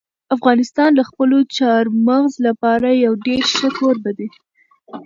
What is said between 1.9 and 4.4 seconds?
مغز لپاره یو ډېر ښه کوربه دی.